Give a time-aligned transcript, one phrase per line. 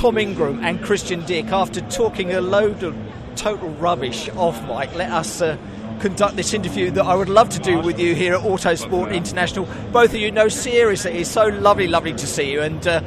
[0.00, 2.96] Tom Ingram and Christian Dick, after talking a load of
[3.36, 5.42] total rubbish off mic, let us.
[5.42, 5.58] Uh,
[6.00, 9.68] conduct this interview that I would love to do with you here at Autosport International.
[9.92, 12.62] Both of you know seriously, it's so lovely, lovely to see you.
[12.62, 13.02] And uh,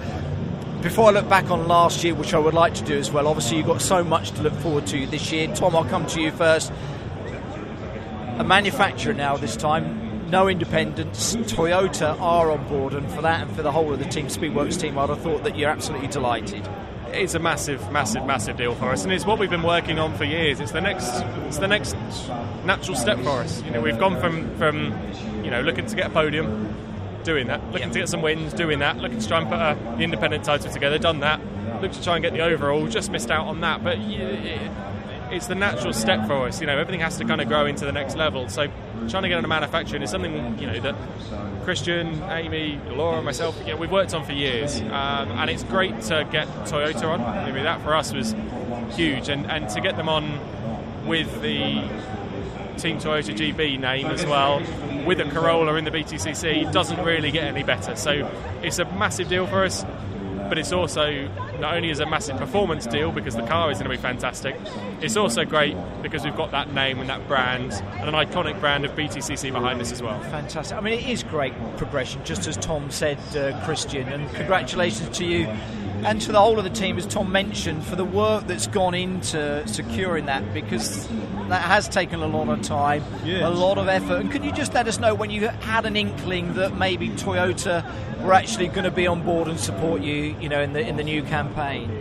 [0.83, 3.27] before I look back on last year, which I would like to do as well,
[3.27, 5.47] obviously you've got so much to look forward to this year.
[5.55, 6.71] Tom, I'll come to you first.
[8.37, 11.35] A manufacturer now this time, no independents.
[11.35, 14.81] Toyota are on board, and for that and for the whole of the Team Speedworks
[14.81, 16.67] team, I'd have thought that you're absolutely delighted
[17.13, 20.17] it's a massive, massive, massive deal for us, and it's what we've been working on
[20.17, 20.59] for years.
[20.59, 21.07] It's the next,
[21.45, 21.93] it's the next
[22.65, 23.61] natural step for us.
[23.61, 24.91] You know, we've gone from from
[25.43, 26.75] you know looking to get a podium,
[27.23, 29.95] doing that, looking to get some wins, doing that, looking to try and put a,
[29.97, 31.39] the independent title together, done that,
[31.83, 33.99] looked to try and get the overall, just missed out on that, but.
[35.33, 36.61] It's the natural step for us.
[36.61, 38.47] You know, everything has to kind of grow into the next level.
[38.49, 38.67] So,
[39.09, 40.95] trying to get into manufacturing is something you know that
[41.63, 45.99] Christian, Amy, Laura, myself, you know, we've worked on for years, um, and it's great
[46.03, 47.21] to get Toyota on.
[47.21, 48.35] I mean, that for us was
[48.91, 50.39] huge, and, and to get them on
[51.05, 51.87] with the
[52.77, 54.61] Team Toyota GB name as well,
[55.05, 57.95] with a Corolla in the BTCC, doesn't really get any better.
[57.95, 58.29] So
[58.61, 59.85] it's a massive deal for us
[60.49, 61.27] but it's also
[61.59, 64.55] not only is a massive performance deal because the car is going to be fantastic,
[65.01, 68.85] it's also great because we've got that name and that brand and an iconic brand
[68.85, 70.19] of BTCC behind this as well.
[70.23, 70.77] Fantastic.
[70.77, 75.25] I mean, it is great progression, just as Tom said, uh, Christian, and congratulations to
[75.25, 75.47] you
[76.05, 78.93] and to the whole of the team, as Tom mentioned, for the work that's gone
[78.93, 81.07] into securing that because
[81.53, 83.43] that has taken a lot of time, yes.
[83.43, 84.21] a lot of effort.
[84.21, 87.85] And can you just let us know when you had an inkling that maybe Toyota
[88.23, 90.97] were actually going to be on board and support you, you know, in the in
[90.97, 91.91] the new campaign?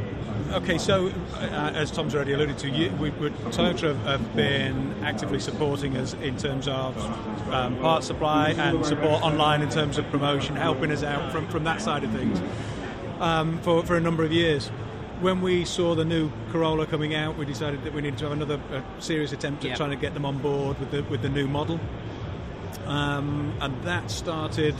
[0.52, 5.38] Okay, so uh, as Tom's already alluded to, you, we, we, Toyota have been actively
[5.38, 6.96] supporting us in terms of
[7.52, 11.64] um, part supply and support online in terms of promotion, helping us out from, from
[11.64, 12.40] that side of things
[13.20, 14.70] um, for, for a number of years.
[15.22, 18.32] When we saw the new Corolla coming out, we decided that we needed to have
[18.32, 19.76] another uh, serious attempt at yep.
[19.76, 21.78] trying to get them on board with the, with the new model.
[22.86, 24.74] Um, and that started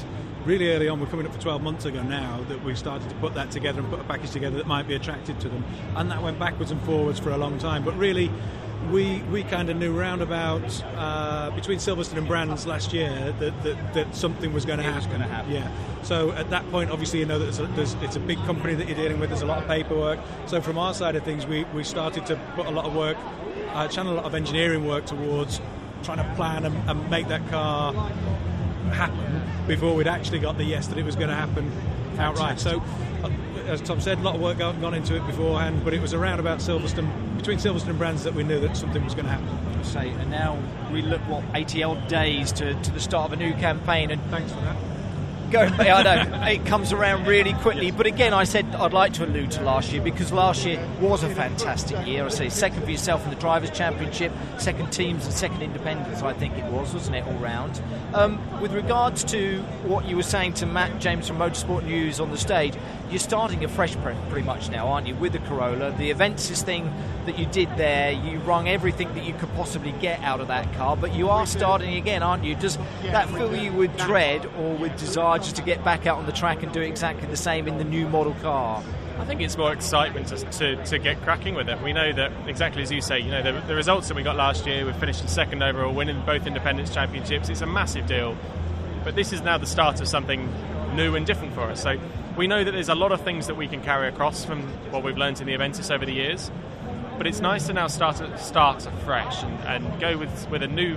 [0.44, 0.98] really early on.
[0.98, 3.82] We're coming up for 12 months ago now that we started to put that together
[3.82, 5.64] and put a package together that might be attractive to them.
[5.94, 7.84] And that went backwards and forwards for a long time.
[7.84, 8.28] But really,
[8.90, 13.94] we we kind of knew roundabout uh, between Silverstone and Brands last year that, that,
[13.94, 15.08] that something was going to happen.
[15.08, 15.52] Going to happen.
[15.52, 15.70] Yeah.
[16.02, 18.74] So at that point, obviously, you know that there's a, there's, it's a big company
[18.74, 19.30] that you're dealing with.
[19.30, 20.18] There's a lot of paperwork.
[20.46, 23.16] So from our side of things, we, we started to put a lot of work,
[23.72, 25.60] uh, channel a lot of engineering work towards
[26.02, 27.92] trying to plan and, and make that car
[28.92, 31.70] happen before we'd actually got the yes that it was going to happen
[32.18, 32.58] outright.
[32.58, 32.82] So
[33.66, 36.14] as Tom said, a lot of work gone, gone into it beforehand, but it was
[36.14, 37.10] around about Silverstone,
[37.42, 39.84] between Silverstone and Brands, that we knew that something was going to happen.
[39.84, 40.56] Say, and now
[40.92, 44.22] we look what 80 odd days to, to the start of a new campaign, and
[44.30, 44.91] thanks for that
[45.52, 45.72] going.
[45.80, 47.90] I know it comes around really quickly.
[47.90, 51.22] But again, I said I'd like to allude to last year because last year was
[51.22, 52.24] a fantastic year.
[52.24, 56.22] I say second for yourself in the drivers' championship, second teams and second independents.
[56.22, 57.80] I think it was, wasn't it, all round?
[58.14, 62.30] Um, with regards to what you were saying to Matt James from Motorsport News on
[62.30, 62.74] the stage,
[63.10, 65.14] you're starting afresh pretty much now, aren't you?
[65.14, 66.90] With the Corolla, the Avensis thing
[67.26, 70.72] that you did there, you wrung everything that you could possibly get out of that
[70.74, 70.96] car.
[70.96, 72.54] But you are starting again, aren't you?
[72.54, 75.41] Does that fill you with dread or with desire?
[75.42, 77.84] Just to get back out on the track and do exactly the same in the
[77.84, 78.82] new model car?
[79.18, 81.80] I think it's more excitement to, to, to, get cracking with it.
[81.82, 84.36] We know that exactly as you say, you know the, the results that we got
[84.36, 84.84] last year.
[84.84, 87.48] We finished in second overall, winning both Independence Championships.
[87.48, 88.36] It's a massive deal,
[89.04, 90.52] but this is now the start of something
[90.94, 91.82] new and different for us.
[91.82, 91.98] So
[92.36, 95.02] we know that there's a lot of things that we can carry across from what
[95.02, 96.50] we've learned in the Avensis over the years.
[97.18, 100.96] But it's nice to now start start afresh and, and go with with a new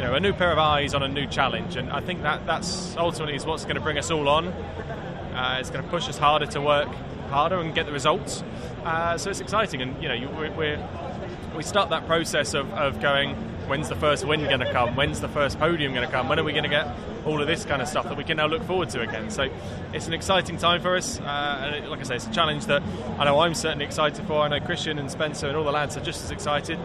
[0.00, 1.76] you know, a new pair of eyes on a new challenge.
[1.76, 4.48] And I think that that's ultimately is what's going to bring us all on.
[4.48, 6.88] Uh, it's going to push us harder to work
[7.28, 8.42] harder and get the results.
[8.82, 10.88] Uh, so it's exciting, and you know, you, we're,
[11.54, 13.34] we start that process of, of going.
[13.68, 14.96] When's the first win going to come?
[14.96, 16.30] When's the first podium going to come?
[16.30, 16.88] When are we going to get
[17.26, 19.30] all of this kind of stuff that we can now look forward to again?
[19.30, 19.50] So
[19.92, 22.66] it's an exciting time for us, uh, and it, like I say, it's a challenge
[22.66, 22.82] that
[23.18, 24.40] I know I'm certainly excited for.
[24.40, 26.78] I know Christian and Spencer and all the lads are just as excited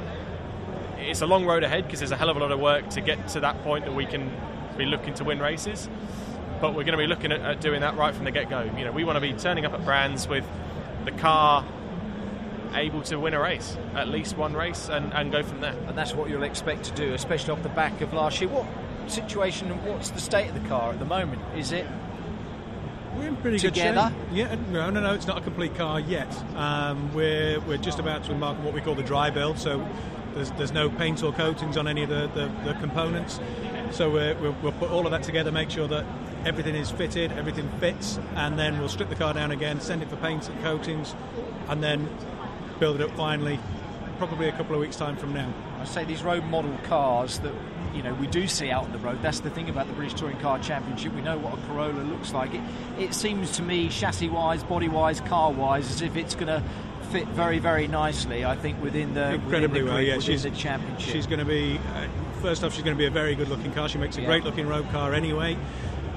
[1.06, 3.02] it's a long road ahead because there's a hell of a lot of work to
[3.02, 4.32] get to that point that we can
[4.78, 5.90] be looking to win races.
[6.62, 8.64] But we're going to be looking at, at doing that right from the get go.
[8.78, 10.46] You know, we want to be turning up at brands with
[11.04, 11.66] the car
[12.74, 15.76] able to win a race, at least one race, and, and go from there.
[15.88, 18.50] And that's what you'll expect to do, especially off the back of last year.
[18.50, 18.66] What
[19.08, 21.42] situation and what's the state of the car at the moment?
[21.56, 21.86] Is it
[23.16, 24.12] we're in pretty together?
[24.12, 24.50] good shape.
[24.50, 25.14] Yeah, no, no, no.
[25.14, 26.34] It's not a complete car yet.
[26.56, 29.58] Um, we're we're just about to embark on what we call the dry build.
[29.58, 29.88] So
[30.36, 33.40] there's, there's no paint or coatings on any of the, the, the components.
[33.92, 36.06] So we'll, we'll put all of that together, make sure that
[36.46, 40.10] everything is fitted, everything fits, and then we'll strip the car down again, send it
[40.10, 41.16] for paints and coatings,
[41.70, 42.08] and then
[42.80, 43.60] build it up finally,
[44.18, 45.52] probably a couple of weeks' time from now.
[45.80, 47.54] I say these road model cars that
[47.94, 49.22] you know we do see out on the road.
[49.22, 51.14] That's the thing about the British Touring Car Championship.
[51.14, 52.54] We know what a Corolla looks like.
[52.54, 52.62] It,
[52.98, 56.64] it seems to me, chassis-wise, body-wise, car-wise, as if it's going to
[57.06, 58.46] fit very, very nicely.
[58.46, 60.02] I think within the incredibly within the well.
[60.02, 61.14] Yeah, she's the championship.
[61.14, 62.08] She's going to be uh,
[62.42, 62.74] first off.
[62.74, 63.88] She's going to be a very good-looking car.
[63.90, 64.28] She makes a Yeah.
[64.28, 65.58] great-looking road car anyway.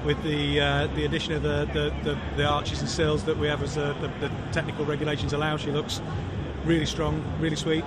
[0.05, 3.47] With the uh, the addition of the, the, the, the arches and sills that we
[3.47, 6.01] have as uh, the, the technical regulations allow, she looks
[6.63, 7.83] really strong, really sweet.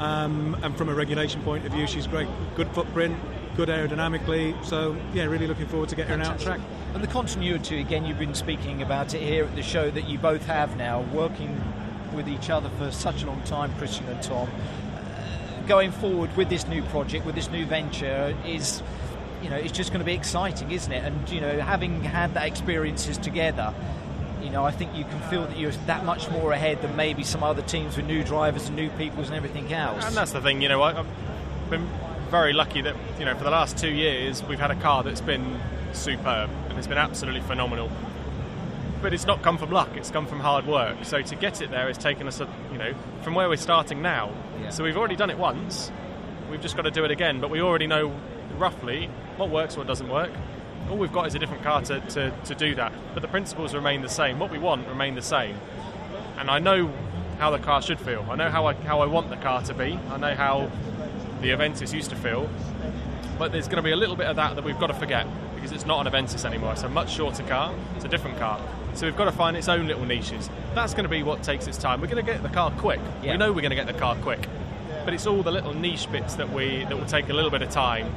[0.00, 2.26] Um, and from a regulation point of view, she's great.
[2.56, 3.16] Good footprint,
[3.56, 4.64] good aerodynamically.
[4.64, 6.60] So yeah, really looking forward to getting her out track.
[6.94, 10.18] And the continuity, again, you've been speaking about it here at the show that you
[10.18, 11.62] both have now, working
[12.12, 14.48] with each other for such a long time, Christian and Tom.
[14.48, 18.82] Uh, going forward with this new project, with this new venture, is
[19.42, 21.04] you know it's just going to be exciting, isn't it?
[21.04, 23.74] And you know, having had that experiences together.
[24.42, 27.22] You know, I think you can feel that you're that much more ahead than maybe
[27.22, 30.04] some other teams with new drivers and new peoples and everything else.
[30.04, 31.06] And that's the thing, you know, I, I've
[31.70, 31.88] been
[32.28, 35.20] very lucky that, you know, for the last two years we've had a car that's
[35.20, 35.60] been
[35.92, 37.88] superb and it's been absolutely phenomenal.
[39.02, 40.96] But it's not come from luck, it's come from hard work.
[41.02, 44.00] So to get it there has taken us, a, you know, from where we're starting
[44.00, 44.32] now.
[44.60, 44.70] Yeah.
[44.70, 45.90] So we've already done it once,
[46.48, 48.14] we've just got to do it again, but we already know
[48.56, 50.30] roughly what works, what doesn't work.
[50.88, 52.92] All we've got is a different car to, to, to do that.
[53.12, 54.38] But the principles remain the same.
[54.38, 55.56] What we want remain the same.
[56.38, 56.92] And I know
[57.38, 58.24] how the car should feel.
[58.30, 59.98] I know how I, how I want the car to be.
[60.10, 60.70] I know how
[61.40, 62.48] the Avensis used to feel.
[63.38, 65.26] But there's going to be a little bit of that that we've got to forget
[65.54, 66.72] because it's not an Avensis anymore.
[66.72, 67.74] It's a much shorter car.
[67.96, 68.60] It's a different car.
[68.94, 70.50] So we've got to find its own little niches.
[70.74, 72.00] That's going to be what takes its time.
[72.00, 73.00] We're going to get the car quick.
[73.22, 73.32] Yeah.
[73.32, 74.46] We know we're going to get the car quick.
[75.04, 77.62] But it's all the little niche bits that we that will take a little bit
[77.62, 78.14] of time.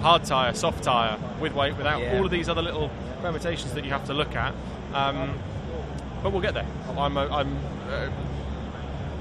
[0.00, 2.16] Hard tyre, soft tyre, with weight, without Yeah.
[2.16, 2.90] all of these other little
[3.22, 4.54] permutations that you have to look at.
[4.92, 5.38] Um,
[6.22, 6.66] but we'll get there.
[6.98, 7.56] I'm, uh, I'm
[7.88, 8.08] uh,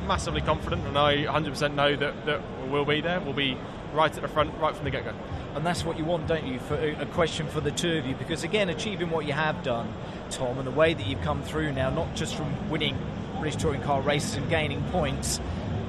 [0.07, 3.19] massively confident, and I 100% know that, that we'll be there.
[3.21, 3.57] We'll be
[3.93, 5.13] right at the front, right from the get go.
[5.59, 6.57] And that's what you want, don't you?
[6.57, 9.93] For a question for the two of you, because again, achieving what you have done,
[10.29, 12.97] Tom, and the way that you've come through now, not just from winning
[13.41, 15.41] British touring car races and gaining points,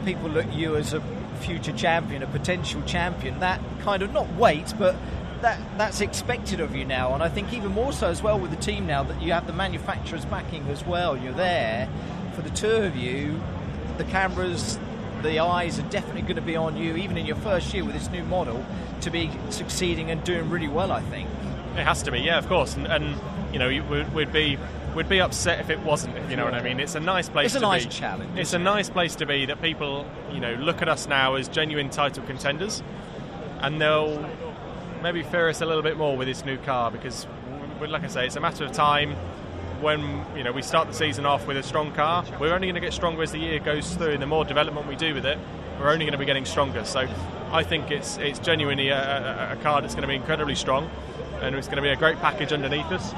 [0.04, 1.00] people look at you as a
[1.38, 3.38] future champion, a potential champion.
[3.38, 4.96] That kind of not weight, but
[5.42, 7.14] that that's expected of you now.
[7.14, 9.46] And I think even more so as well with the team now that you have
[9.46, 11.16] the manufacturers backing as well.
[11.16, 11.88] You're there
[12.34, 13.40] for the two of you.
[13.98, 14.80] The cameras,
[15.22, 17.94] the eyes are definitely going to be on you, even in your first year with
[17.94, 18.64] this new model,
[19.02, 20.92] to be succeeding and doing really well.
[20.92, 21.28] I think.
[21.76, 22.74] It has to be, yeah, of course.
[22.74, 23.16] And, and
[23.52, 24.58] you know, we'd, we'd be
[24.94, 26.16] we'd be upset if it wasn't.
[26.16, 26.80] If you know what I mean.
[26.80, 27.46] It's a nice place.
[27.46, 27.92] It's a to nice be.
[27.92, 29.46] challenge, It's a nice place to be.
[29.46, 32.82] That people, you know, look at us now as genuine title contenders,
[33.60, 34.28] and they'll
[35.02, 37.26] maybe fear us a little bit more with this new car because,
[37.80, 39.16] like I say, it's a matter of time.
[39.80, 42.74] When you know we start the season off with a strong car, we're only going
[42.74, 45.24] to get stronger as the year goes through, and the more development we do with
[45.24, 45.38] it,
[45.78, 46.84] we're only going to be getting stronger.
[46.84, 47.08] So,
[47.50, 50.90] I think it's it's genuinely a, a, a car that's going to be incredibly strong,
[51.40, 53.14] and it's going to be a great package underneath us.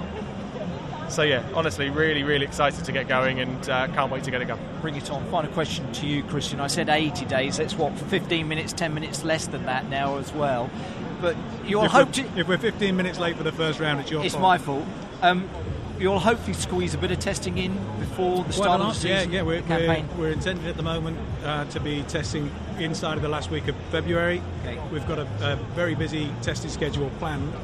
[1.09, 4.41] So yeah, honestly, really, really excited to get going, and uh, can't wait to get
[4.41, 4.61] it going.
[4.81, 5.23] Bring it on.
[5.31, 6.59] Final question to you, Christian.
[6.61, 7.59] I said 80 days.
[7.59, 10.71] That's what, 15 minutes, 10 minutes less than that now as well.
[11.21, 11.37] But
[11.67, 12.41] you'll If hope we're, to.
[12.41, 14.43] if we're 15 minutes late for the first round, it's your It's fault.
[14.43, 14.85] my fault.
[15.21, 15.51] Um,
[16.03, 19.31] you'll hopefully squeeze a bit of testing in before the start of the season.
[19.31, 23.23] Yeah, yeah, we're, we're, we're intended at the moment uh, to be testing inside of
[23.23, 24.43] the last week of February.
[24.63, 24.81] Okay.
[24.93, 27.55] We've got a, a very busy testing schedule planned.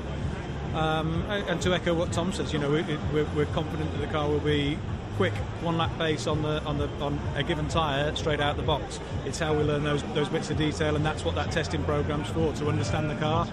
[0.75, 4.29] Um, and to echo what Tom says, you know, we're, we're confident that the car
[4.29, 4.79] will be
[5.17, 8.57] quick, one lap pace on the on the on a given tyre straight out of
[8.57, 9.01] the box.
[9.25, 12.29] It's how we learn those those bits of detail, and that's what that testing program's
[12.29, 13.49] for to understand the car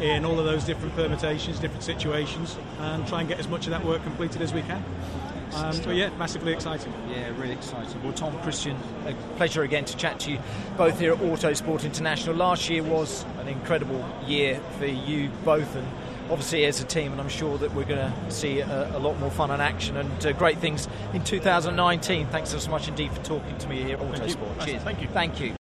[0.00, 3.70] in all of those different permutations, different situations, and try and get as much of
[3.70, 4.84] that work completed as we can.
[5.54, 6.92] Um, but yeah, massively exciting.
[7.08, 8.02] Yeah, really exciting.
[8.02, 10.38] Well, Tom Christian, a pleasure again to chat to you
[10.76, 12.34] both here at Autosport International.
[12.34, 15.86] Last year was an incredible year for you both, and
[16.28, 17.12] obviously as a team.
[17.12, 19.96] And I'm sure that we're going to see a, a lot more fun and action
[19.96, 22.26] and uh, great things in 2019.
[22.28, 24.36] Thanks so much indeed for talking to me here at Thank.
[24.36, 24.64] Autosport.
[24.64, 24.82] Cheers.
[24.82, 25.08] Thank you.
[25.08, 25.54] Thank you.